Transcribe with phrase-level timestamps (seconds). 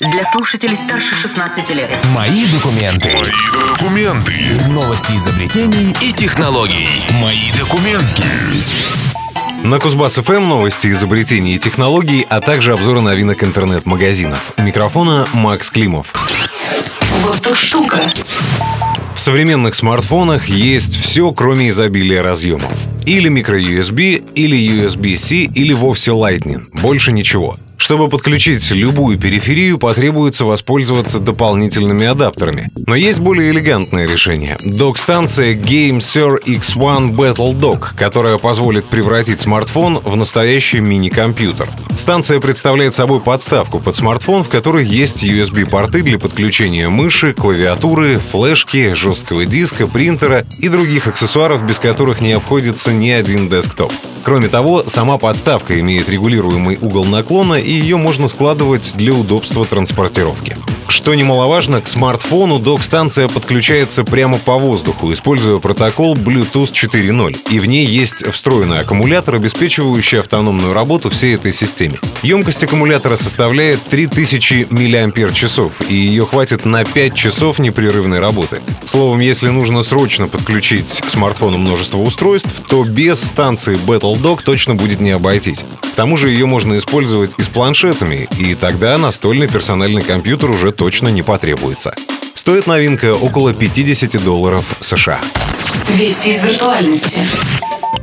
[0.00, 1.88] Для слушателей старше 16 лет.
[2.14, 3.08] Мои документы.
[3.08, 4.32] Мои документы.
[4.68, 6.86] Новости изобретений И технологий.
[7.22, 8.22] Мои документы.
[9.64, 14.52] На Кузбасс ФМ новости, изобретений и технологий, а также обзоры новинок интернет-магазинов.
[14.58, 16.12] У микрофона Макс Климов.
[17.22, 18.12] Вот уж штука.
[19.14, 22.72] В современных смартфонах есть все, кроме изобилия разъемов.
[23.06, 26.62] Или microUSB, или USB-C, или вовсе Lightning.
[26.74, 27.56] Больше ничего.
[27.78, 32.68] Чтобы подключить любую периферию, потребуется воспользоваться дополнительными адаптерами.
[32.86, 34.58] Но есть более элегантное решение.
[34.64, 41.70] Док-станция GameSir X1 Battle Dock, которая позволит превратить смартфон в настоящий мини-компьютер.
[41.96, 48.92] Станция представляет собой подставку под смартфон, в которой есть USB-порты для подключения мыши, клавиатуры, флешки,
[48.94, 53.92] жесткого диска, принтера и других аксессуаров, без которых не обходится ни один десктоп.
[54.28, 60.54] Кроме того, сама подставка имеет регулируемый угол наклона, и ее можно складывать для удобства транспортировки.
[60.88, 67.66] Что немаловажно, к смартфону док-станция подключается прямо по воздуху, используя протокол Bluetooth 4.0, и в
[67.66, 72.00] ней есть встроенный аккумулятор, обеспечивающий автономную работу всей этой системе.
[72.22, 75.44] Емкость аккумулятора составляет 3000 мАч,
[75.88, 78.60] и ее хватит на 5 часов непрерывной работы.
[78.86, 84.74] Словом, если нужно срочно подключить к смартфону множество устройств, то без станции Battle Dock точно
[84.74, 85.64] будет не обойтись.
[85.82, 90.72] К тому же ее можно использовать и с планшетами, и тогда настольный персональный компьютер уже
[90.78, 91.94] точно не потребуется.
[92.34, 95.20] Стоит новинка около 50 долларов США.
[95.90, 97.20] Вести из виртуальности.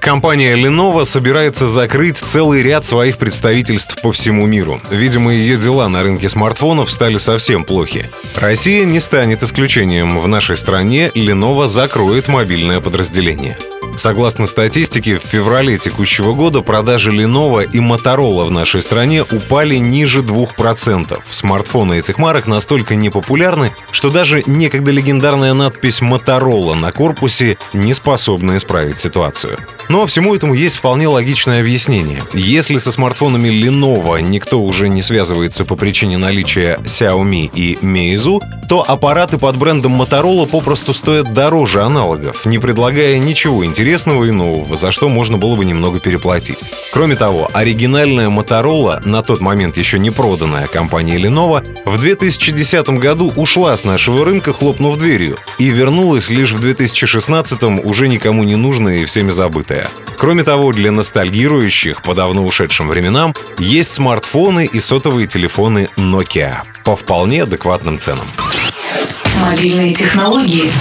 [0.00, 4.80] Компания Lenovo собирается закрыть целый ряд своих представительств по всему миру.
[4.90, 8.08] Видимо, ее дела на рынке смартфонов стали совсем плохи.
[8.36, 10.20] Россия не станет исключением.
[10.20, 13.58] В нашей стране Lenovo закроет мобильное подразделение.
[13.96, 20.20] Согласно статистике, в феврале текущего года продажи Lenovo и Motorola в нашей стране упали ниже
[20.20, 21.18] 2%.
[21.30, 28.58] Смартфоны этих марок настолько непопулярны, что даже некогда легендарная надпись Motorola на корпусе не способна
[28.58, 29.58] исправить ситуацию.
[29.88, 32.22] Но всему этому есть вполне логичное объяснение.
[32.34, 38.84] Если со смартфонами Lenovo никто уже не связывается по причине наличия Xiaomi и Meizu, то
[38.86, 44.90] аппараты под брендом Motorola попросту стоят дороже аналогов, не предлагая ничего интересного и нового, за
[44.90, 46.58] что можно было бы немного переплатить.
[46.92, 53.32] Кроме того, оригинальная Motorola, на тот момент еще не проданная компанией Lenovo, в 2010 году
[53.36, 58.98] ушла с нашего рынка, хлопнув дверью, и вернулась лишь в 2016 уже никому не нужная
[58.98, 59.88] и всеми забытая.
[60.18, 66.96] Кроме того, для ностальгирующих по давно ушедшим временам есть смартфоны и сотовые телефоны Nokia по
[66.96, 68.26] вполне адекватным ценам.
[69.40, 70.72] Мобильные технологии.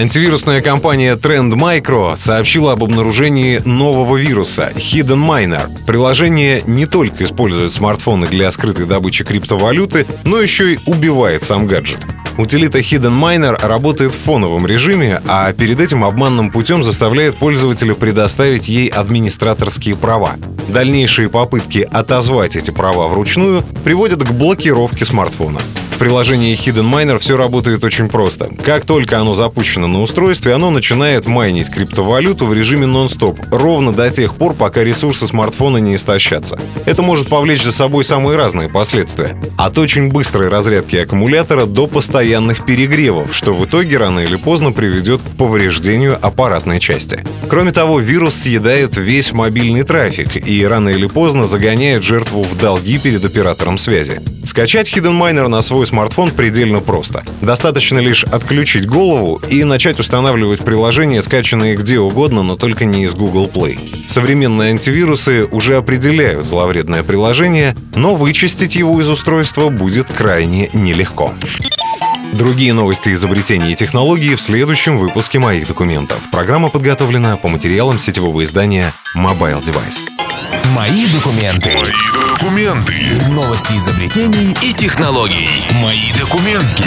[0.00, 5.68] Антивирусная компания Trend Micro сообщила об обнаружении нового вируса Hidden Miner.
[5.86, 11.98] Приложение не только использует смартфоны для скрытой добычи криптовалюты, но еще и убивает сам гаджет.
[12.38, 18.68] Утилита Hidden Miner работает в фоновом режиме, а перед этим обманным путем заставляет пользователя предоставить
[18.68, 20.36] ей администраторские права.
[20.68, 25.60] Дальнейшие попытки отозвать эти права вручную приводят к блокировке смартфона
[26.00, 28.48] приложении Hidden Miner все работает очень просто.
[28.64, 34.08] Как только оно запущено на устройстве, оно начинает майнить криптовалюту в режиме нон-стоп, ровно до
[34.08, 36.58] тех пор, пока ресурсы смартфона не истощатся.
[36.86, 39.38] Это может повлечь за собой самые разные последствия.
[39.58, 45.20] От очень быстрой разрядки аккумулятора до постоянных перегревов, что в итоге рано или поздно приведет
[45.20, 47.22] к повреждению аппаратной части.
[47.46, 52.98] Кроме того, вирус съедает весь мобильный трафик и рано или поздно загоняет жертву в долги
[52.98, 54.22] перед оператором связи.
[54.46, 57.24] Скачать Hidden Miner на свой смартфон предельно просто.
[57.40, 63.14] Достаточно лишь отключить голову и начать устанавливать приложения, скачанные где угодно, но только не из
[63.14, 64.04] Google Play.
[64.06, 71.34] Современные антивирусы уже определяют зловредное приложение, но вычистить его из устройства будет крайне нелегко.
[72.32, 76.18] Другие новости изобретений и технологий в следующем выпуске моих документов.
[76.30, 80.19] Программа подготовлена по материалам сетевого издания Mobile Device.
[80.66, 81.70] Мои документы.
[81.74, 82.94] Мои документы.
[83.30, 85.48] Новости изобретений И технологий.
[85.72, 86.84] Мои документы.